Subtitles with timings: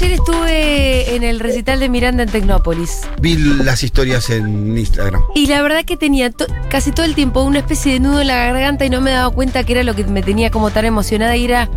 [0.00, 3.00] Ayer estuve en el recital de Miranda en Tecnópolis.
[3.20, 5.20] Vi las historias en Instagram.
[5.34, 8.28] Y la verdad que tenía to- casi todo el tiempo una especie de nudo en
[8.28, 10.84] la garganta y no me daba cuenta que era lo que me tenía como tan
[10.84, 11.68] emocionada y era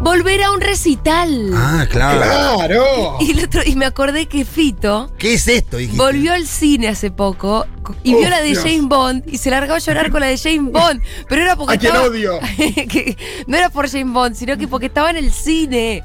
[0.00, 1.50] volver a un recital.
[1.54, 2.20] Ah, claro.
[2.20, 2.84] ¡Claro!
[3.20, 5.76] Y, el otro- y me acordé que Fito ¿Qué es esto?
[5.76, 6.02] dijiste?
[6.02, 7.64] volvió al cine hace poco
[8.02, 8.64] y vio Uf, la de Dios.
[8.64, 11.00] James Bond y se largó a llorar con la de James Bond.
[11.28, 12.40] Pero era porque ¡A quien estaba- odio!
[12.88, 16.02] que no era por James Bond, sino que porque estaba en el cine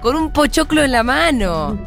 [0.00, 1.78] con un pochoclo en la mano.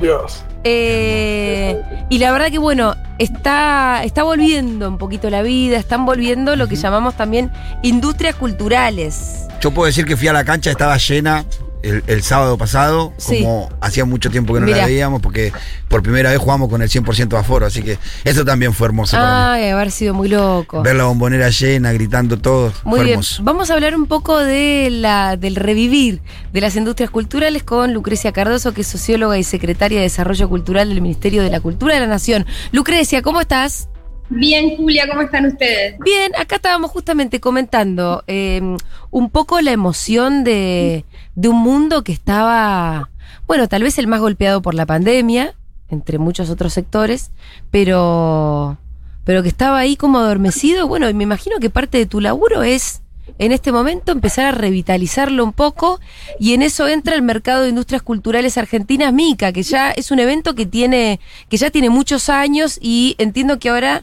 [0.00, 0.44] Dios.
[0.64, 6.56] Eh, y la verdad que bueno, está, está volviendo un poquito la vida, están volviendo
[6.56, 7.50] lo que llamamos también
[7.82, 9.46] industrias culturales.
[9.60, 11.44] Yo puedo decir que fui a la cancha, estaba llena
[11.82, 13.40] el, el sábado pasado, Sí.
[13.40, 14.78] como hacía mucho tiempo que no Mirá.
[14.78, 15.52] la veíamos, porque
[15.88, 19.16] por primera vez jugamos con el 100% de aforo, así que eso también fue hermoso
[19.16, 20.82] para Ay, haber sido muy loco.
[20.82, 23.42] Ver la bombonera llena, gritando todos, Muy fue bien, hermoso.
[23.42, 26.20] vamos a hablar un poco de la, del revivir
[26.52, 30.88] de las industrias culturales con Lucrecia Cardoso, que es socióloga y secretaria de Desarrollo Cultural
[30.88, 32.46] del Ministerio de la Cultura de la Nación.
[32.72, 33.88] Lucrecia, ¿cómo estás?
[34.30, 35.98] Bien, Julia, ¿cómo están ustedes?
[35.98, 38.76] Bien, acá estábamos justamente comentando eh,
[39.10, 43.10] un poco la emoción de, de un mundo que estaba,
[43.48, 45.54] bueno, tal vez el más golpeado por la pandemia,
[45.88, 47.32] entre muchos otros sectores,
[47.72, 48.78] pero,
[49.24, 50.86] pero que estaba ahí como adormecido.
[50.86, 53.02] Bueno, me imagino que parte de tu laburo es
[53.38, 55.98] en este momento empezar a revitalizarlo un poco
[56.38, 60.18] y en eso entra el mercado de industrias culturales argentinas Mica, que ya es un
[60.18, 64.02] evento que tiene que ya tiene muchos años y entiendo que ahora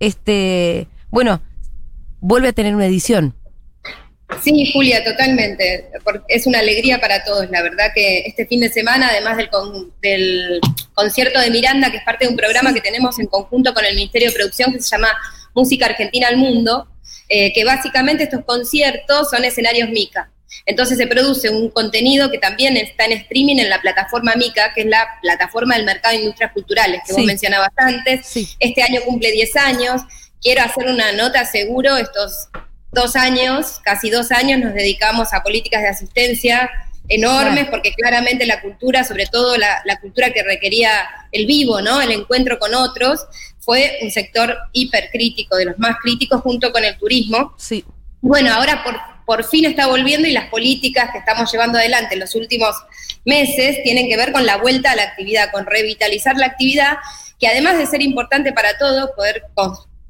[0.00, 1.40] este, bueno,
[2.20, 3.34] vuelve a tener una edición.
[4.42, 5.88] Sí, Julia, totalmente.
[6.28, 7.48] Es una alegría para todos.
[7.50, 10.60] La verdad que este fin de semana, además del, con- del
[10.92, 13.94] concierto de Miranda, que es parte de un programa que tenemos en conjunto con el
[13.96, 15.08] Ministerio de Producción que se llama
[15.54, 16.88] Música Argentina al Mundo,
[17.30, 20.30] eh, que básicamente estos conciertos son escenarios Mica.
[20.66, 24.82] Entonces se produce un contenido que también está en streaming en la plataforma Mica, que
[24.82, 27.20] es la plataforma del mercado de industrias culturales que Sí.
[27.20, 28.26] vos mencionabas antes.
[28.26, 28.48] Sí.
[28.58, 30.02] Este año cumple 10 años.
[30.40, 31.96] Quiero hacer una nota seguro.
[31.96, 32.48] Estos
[32.92, 36.70] dos años, casi dos años, nos dedicamos a políticas de asistencia
[37.10, 37.70] enormes, Claro.
[37.70, 40.90] porque claramente la cultura, sobre todo la, la cultura que requería
[41.32, 42.00] el vivo, ¿no?
[42.02, 43.20] El encuentro con otros,
[43.60, 47.54] fue un sector hipercrítico, de los más críticos, junto con el turismo.
[47.58, 47.84] Sí.
[48.20, 48.96] Bueno, ahora por,
[49.28, 52.74] por fin está volviendo y las políticas que estamos llevando adelante en los últimos
[53.26, 56.96] meses tienen que ver con la vuelta a la actividad, con revitalizar la actividad,
[57.38, 59.44] que además de ser importante para todos, poder,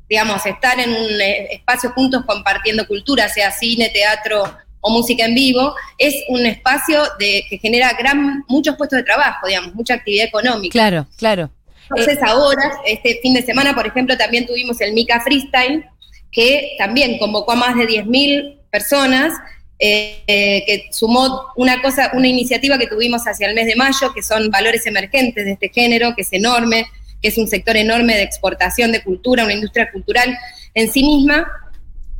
[0.08, 5.34] digamos, estar en un eh, espacio juntos compartiendo cultura, sea cine, teatro o música en
[5.34, 10.28] vivo, es un espacio de, que genera gran, muchos puestos de trabajo, digamos, mucha actividad
[10.28, 10.70] económica.
[10.70, 11.50] Claro, claro.
[11.90, 15.86] Entonces ahora, este fin de semana, por ejemplo, también tuvimos el Mica Freestyle,
[16.30, 19.32] que también convocó a más de 10.000 personas,
[19.78, 20.22] eh,
[20.66, 24.50] que sumó una cosa, una iniciativa que tuvimos hacia el mes de mayo, que son
[24.50, 26.86] valores emergentes de este género, que es enorme,
[27.22, 30.36] que es un sector enorme de exportación de cultura, una industria cultural
[30.74, 31.46] en sí misma,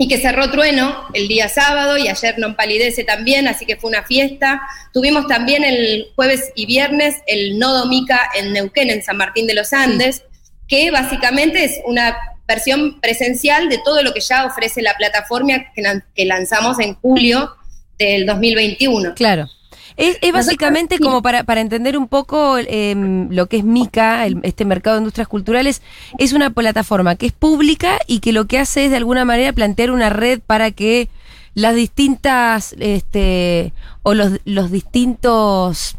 [0.00, 3.90] y que cerró Trueno el día sábado y ayer non palidece también, así que fue
[3.90, 4.62] una fiesta.
[4.94, 9.58] Tuvimos también el jueves y viernes el Nodo Mica en Neuquén, en San Martín de
[9.58, 10.22] los Andes,
[10.70, 12.14] que básicamente es una
[12.48, 16.94] versión presencial de todo lo que ya ofrece la plataforma que, lan- que lanzamos en
[16.94, 17.54] julio
[17.98, 19.14] del 2021.
[19.14, 19.48] Claro.
[19.96, 22.94] Es, es básicamente como para, para entender un poco eh,
[23.30, 25.82] lo que es MICA, el- este mercado de industrias culturales,
[26.18, 29.52] es una plataforma que es pública y que lo que hace es de alguna manera
[29.52, 31.08] plantear una red para que
[31.54, 33.72] las distintas, este,
[34.04, 35.96] o los, los distintos,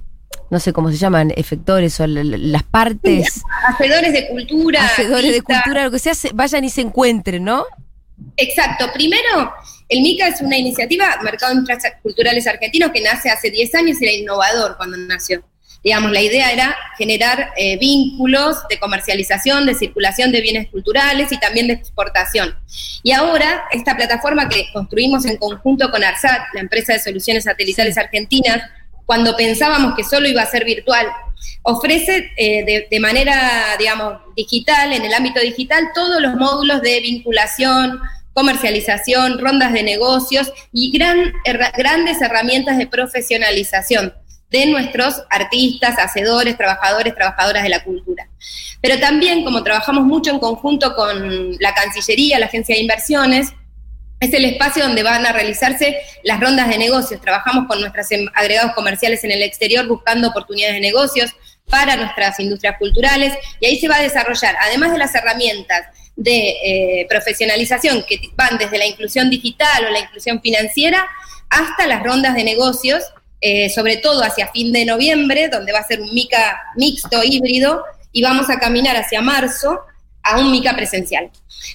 [0.50, 4.84] no sé cómo se llaman, efectores o la- la- las partes, Hacedores de cultura.
[4.86, 7.66] hacedores de cultura, lo que sea, se- vayan y se encuentren, ¿no?
[8.38, 8.92] Exacto.
[8.94, 9.54] Primero,
[9.88, 14.06] el MICA es una iniciativa, Mercado de Culturales Argentinos, que nace hace 10 años y
[14.06, 15.44] era innovador cuando nació.
[15.82, 21.40] Digamos, la idea era generar eh, vínculos de comercialización, de circulación de bienes culturales y
[21.40, 22.54] también de exportación.
[23.02, 27.98] Y ahora, esta plataforma que construimos en conjunto con ARSAT, la empresa de soluciones satelitales
[27.98, 28.62] argentinas,
[29.10, 31.08] cuando pensábamos que solo iba a ser virtual,
[31.64, 38.00] ofrece eh, de, manera, digamos, digital, en el ámbito digital, todos los módulos de vinculación,
[38.34, 41.34] comercialización, rondas de negocios y gran,
[41.76, 44.14] grandes herramientas de profesionalización
[44.52, 48.30] de nuestros artistas, hacedores, trabajadores, trabajadoras de la cultura.
[48.80, 53.54] Pero también, como trabajamos mucho en conjunto con la Cancillería, la Agencia de Inversiones,
[54.20, 57.22] es el espacio donde van a realizarse las rondas de negocios.
[57.22, 61.32] Trabajamos con nuestros em- agregados comerciales en el exterior buscando oportunidades de negocios
[61.70, 65.86] para nuestras industrias culturales y ahí se va a desarrollar, además de las herramientas
[66.16, 71.08] de eh, profesionalización que van desde la inclusión digital o la inclusión financiera
[71.50, 73.04] hasta las rondas de negocios,
[73.40, 77.84] eh, sobre todo hacia fin de noviembre, donde va a ser un MICA mixto, híbrido,
[78.12, 79.80] y vamos a caminar hacia marzo
[80.30, 81.30] a un MICA presencial.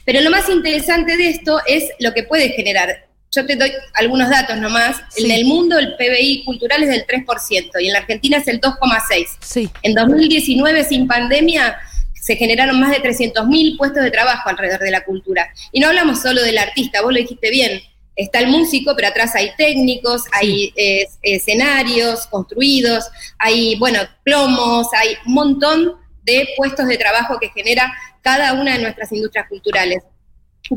[0.05, 3.06] Pero lo más interesante de esto es lo que puede generar.
[3.31, 4.97] Yo te doy algunos datos nomás.
[5.11, 5.25] Sí.
[5.25, 8.61] En el mundo el PBI cultural es del 3% y en la Argentina es el
[8.61, 9.27] 2,6%.
[9.41, 9.69] Sí.
[9.83, 11.77] En 2019, sin pandemia,
[12.25, 15.53] se generaron más de 300.000 puestos de trabajo alrededor de la cultura.
[15.73, 17.83] Y no hablamos solo del artista, vos lo dijiste bien.
[18.17, 23.05] Está el músico, pero atrás hay técnicos, hay eh, escenarios construidos,
[23.39, 27.93] hay, bueno, plomos, hay un montón de puestos de trabajo que genera
[28.23, 30.03] cada una de nuestras industrias culturales.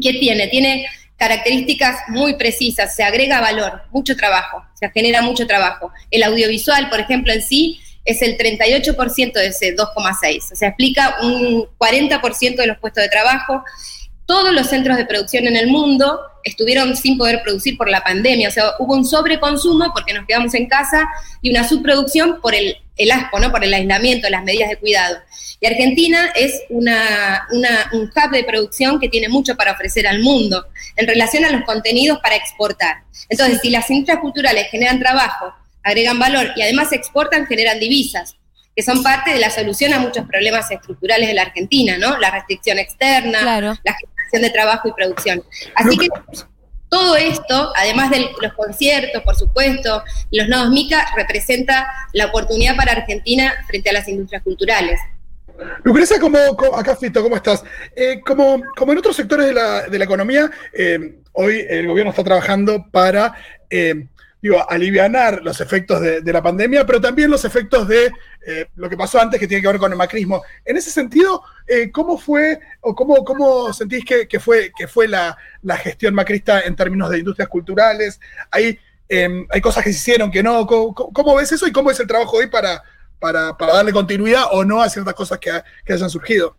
[0.02, 0.48] ¿Qué tiene?
[0.48, 0.86] Tiene
[1.18, 5.92] características muy precisas, se agrega valor, mucho trabajo, se genera mucho trabajo.
[6.12, 11.18] El audiovisual, por ejemplo, en sí es el 38% de ese 2,6, o sea, explica
[11.22, 13.64] un 40% de los puestos de trabajo.
[14.26, 18.50] Todos los centros de producción en el mundo estuvieron sin poder producir por la pandemia,
[18.50, 21.08] o sea, hubo un sobreconsumo porque nos quedamos en casa
[21.42, 23.52] y una subproducción por el, el asco, ¿no?
[23.52, 25.18] por el aislamiento, las medidas de cuidado.
[25.60, 30.20] Y Argentina es una, una, un hub de producción que tiene mucho para ofrecer al
[30.20, 33.04] mundo en relación a los contenidos para exportar.
[33.30, 35.54] Entonces, si las industrias culturales generan trabajo,
[35.84, 38.36] agregan valor y además exportan, generan divisas,
[38.76, 42.18] que son parte de la solución a muchos problemas estructurales de la Argentina, ¿no?
[42.20, 43.78] La restricción externa, Claro.
[43.84, 45.44] la generación de trabajo y producción.
[45.76, 46.08] Así que
[46.90, 52.94] todo esto, además de los conciertos, por supuesto, los nodos MICA, representa la oportunidad para
[52.94, 55.00] Argentina frente a las industrias culturales.
[55.84, 57.64] Lucrecia, como, como- acá Fito, ¿cómo estás?
[57.96, 58.62] Eh, como,
[58.92, 63.34] en otros sectores de la, de la economía, eh, hoy el gobierno está trabajando para
[63.70, 64.06] eh,
[64.42, 68.12] digo, alivianar los efectos de, la pandemia, pero también los efectos de
[68.46, 70.44] eh, lo que pasó antes que tiene que ver con el macrismo.
[70.64, 75.08] En ese sentido, eh, ¿cómo fue o cómo, cómo sentís que, que fue, que fue
[75.08, 78.20] la, la gestión macrista en términos de industrias culturales?
[78.52, 78.80] Hay,
[79.10, 80.68] eh, hay cosas que se hicieron que no.
[80.68, 82.84] ¿Cómo, ves eso y cómo es el trabajo hoy para,
[83.20, 85.52] para, para darle continuidad o no a ciertas cosas que,
[85.84, 86.56] que hayan surgido?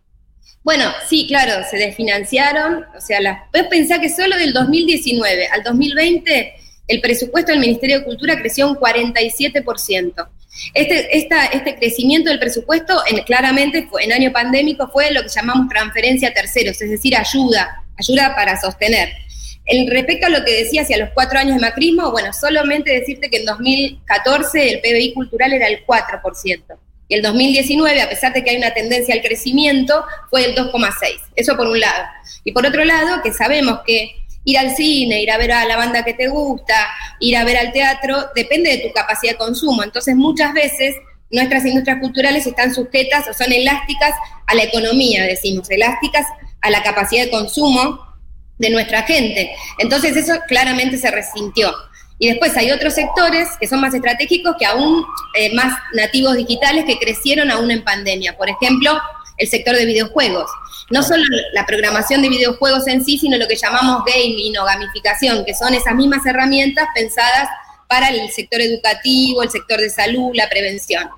[0.64, 5.62] Bueno, sí, claro, se desfinanciaron, o sea, las, vos pensá que solo del 2019 al
[5.62, 6.54] 2020
[6.88, 10.28] el presupuesto del Ministerio de Cultura creció un 47%.
[10.74, 16.30] Este, este crecimiento del presupuesto en, claramente en año pandémico fue lo que llamamos transferencia
[16.30, 19.10] a terceros, es decir, ayuda, ayuda para sostener.
[19.66, 23.28] En respecto a lo que decía hacia los cuatro años de macrismo, bueno, solamente decirte
[23.28, 26.78] que en 2014 el PBI cultural era el 4%.
[27.10, 31.20] Y el 2019, a pesar de que hay una tendencia al crecimiento, fue el 2,6.
[31.36, 32.04] Eso por un lado.
[32.44, 34.14] Y por otro lado, que sabemos que
[34.48, 36.74] ir al cine, ir a ver a la banda que te gusta,
[37.20, 39.82] ir a ver al teatro, depende de tu capacidad de consumo.
[39.82, 40.96] Entonces, muchas veces
[41.30, 44.12] nuestras industrias culturales están sujetas o son elásticas
[44.46, 46.24] a la economía, decimos, elásticas
[46.62, 48.00] a la capacidad de consumo
[48.56, 49.54] de nuestra gente.
[49.78, 51.70] Entonces, eso claramente se resintió.
[52.18, 55.04] Y después hay otros sectores que son más estratégicos que aún
[55.34, 58.34] eh, más nativos digitales que crecieron aún en pandemia.
[58.38, 58.98] Por ejemplo,
[59.36, 60.50] el sector de videojuegos.
[60.90, 65.44] No solo la programación de videojuegos en sí, sino lo que llamamos gaming o gamificación,
[65.44, 67.48] que son esas mismas herramientas pensadas
[67.88, 71.08] para el sector educativo, el sector de salud, la prevención.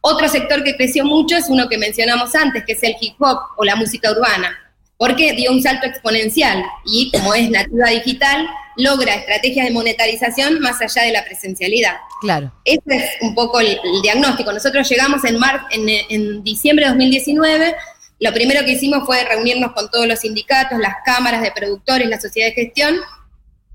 [0.00, 3.38] Otro sector que creció mucho es uno que mencionamos antes, que es el hip hop
[3.56, 4.58] o la música urbana,
[4.96, 10.80] porque dio un salto exponencial y como es nativa digital, logra estrategias de monetarización más
[10.80, 11.96] allá de la presencialidad.
[12.20, 12.52] Claro.
[12.64, 14.52] Ese es un poco el, el diagnóstico.
[14.52, 17.74] Nosotros llegamos en, mar, en, en, diciembre de 2019.
[18.22, 22.20] Lo primero que hicimos fue reunirnos con todos los sindicatos, las cámaras de productores, la
[22.20, 22.94] sociedad de gestión,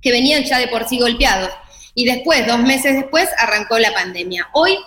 [0.02, 1.50] que venían ya de por sí golpeados.
[1.94, 4.48] Y después, dos meses después, arrancó la pandemia.
[4.54, 4.78] Hoy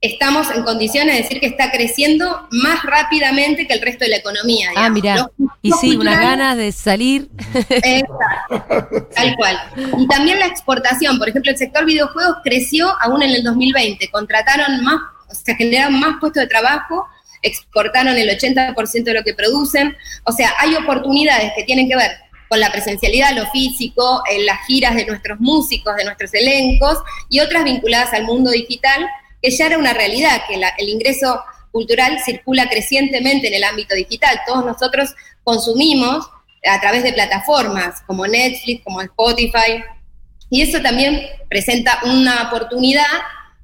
[0.00, 4.16] estamos en condiciones de decir que está creciendo más rápidamente que el resto de la
[4.16, 4.70] economía.
[4.74, 5.14] Ah, mira.
[5.16, 7.30] Los- Y sí, unas ganas de salir.
[7.70, 9.58] Exacto, tal cual.
[9.98, 14.82] Y también la exportación, por ejemplo, el sector videojuegos creció aún en el 2020, contrataron
[14.82, 17.06] más, o sea, generaron más puestos de trabajo,
[17.44, 22.10] exportaron el 80% de lo que producen, o sea, hay oportunidades que tienen que ver
[22.48, 26.98] con la presencialidad, lo físico, en las giras de nuestros músicos, de nuestros elencos,
[27.28, 29.06] y otras vinculadas al mundo digital,
[29.42, 34.40] que ya era una realidad, que el ingreso cultural circula crecientemente en el ámbito digital.
[34.46, 36.26] Todos nosotros consumimos
[36.64, 39.82] a través de plataformas como Netflix, como Spotify,
[40.50, 43.06] y eso también presenta una oportunidad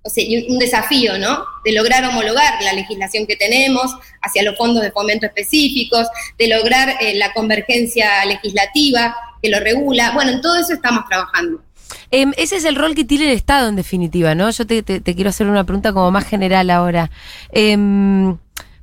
[0.02, 1.44] o sea, un desafío, ¿no?
[1.64, 6.06] De lograr homologar la legislación que tenemos hacia los fondos de fomento específicos,
[6.38, 10.12] de lograr eh, la convergencia legislativa que lo regula.
[10.12, 11.62] Bueno, en todo eso estamos trabajando.
[12.10, 14.50] Em, ese es el rol que tiene el Estado, en definitiva, ¿no?
[14.50, 17.10] Yo te, quiero hacer una pregunta como más general ahora.
[17.52, 18.36] Em,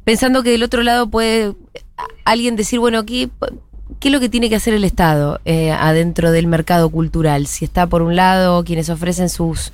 [0.04, 1.54] pensando que del otro lado puede
[2.26, 3.30] alguien decir, bueno, ¿qué,
[4.00, 7.48] qué es lo que tiene que hacer el Estado eh, adentro del mercado cultural?
[7.48, 9.72] Si está por un lado quienes ofrecen sus,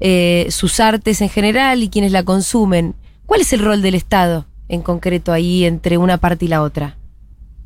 [0.00, 2.94] eh, sus artes en general y quienes la consumen.
[3.26, 6.96] ¿Cuál es el rol del Estado en concreto ahí entre una parte y la otra?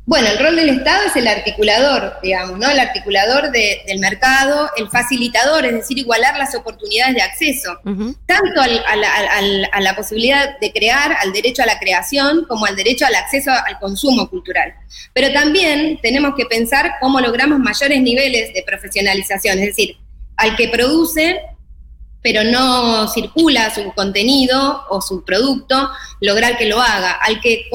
[0.09, 2.67] Bueno, el rol del Estado es el articulador, digamos, ¿no?
[2.67, 7.77] El articulador de- del mercado, el facilitador, es decir, igualar las oportunidades de acceso,
[8.25, 12.45] tanto al- al- al- al- a la posibilidad de crear, al derecho a la creación,
[12.47, 14.73] como al derecho al acceso al consumo cultural.
[15.13, 19.97] Pero también tenemos que pensar cómo logramos mayores niveles de profesionalización, es decir,
[20.37, 21.39] al que produce
[22.21, 27.11] pero no circula su contenido o su producto, lograr que lo haga.
[27.13, 27.65] Al que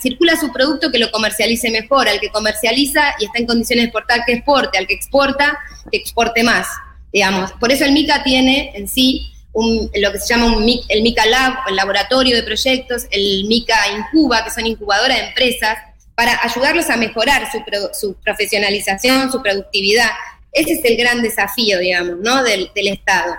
[0.00, 2.08] circula su producto, que lo comercialice mejor.
[2.08, 4.76] Al que comercializa y está en condiciones de exportar, que exporte.
[4.78, 5.58] Al que exporta,
[5.90, 6.66] que exporte más.
[7.12, 7.52] Digamos.
[7.52, 11.26] Por eso el MICA tiene en sí un- lo que se llama un el MICA
[11.26, 15.78] Lab, el laboratorio de proyectos, el MICA Incuba, que son incubadoras de empresas,
[16.16, 17.58] para ayudarlos a mejorar su,
[17.98, 20.10] su profesionalización, su productividad.
[20.52, 22.42] Ese es el gran desafío, digamos, ¿no?
[22.42, 23.34] del Estado.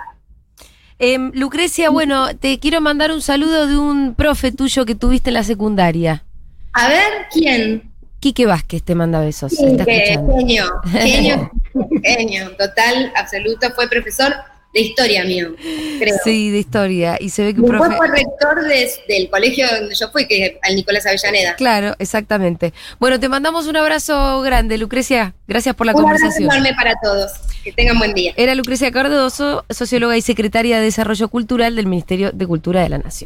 [0.98, 5.34] Em, Lucrecia, bueno, te quiero mandar un saludo de un profe tuyo que tuviste en
[5.34, 6.24] la secundaria.
[6.72, 7.90] A ver, ¿quién?
[8.20, 9.52] Quique Vázquez te manda besos.
[9.52, 10.36] Sí, está que- escuchando.
[10.38, 11.50] genio, genio,
[12.02, 13.70] genio, total, absoluto.
[13.74, 14.34] Fue profesor
[14.76, 15.54] de historia mío,
[15.98, 16.14] creo.
[16.22, 17.16] Sí, de historia.
[17.18, 17.96] Y se ve que un profe.
[17.96, 21.54] fue rector de- del colegio donde yo fui, que es al Nicolás Avellaneda.
[21.56, 22.74] Claro, exactamente.
[23.00, 25.34] Bueno, te mandamos un abrazo grande, Lucrecia.
[25.48, 26.50] Gracias por la Un conversación.
[26.50, 27.32] enorme para todos.
[27.64, 28.32] Que tengan buen día.
[28.36, 32.98] Era Lucrecia Cardoso, socióloga y secretaria de Desarrollo Cultural del Ministerio de Cultura de la
[32.98, 33.24] Nación.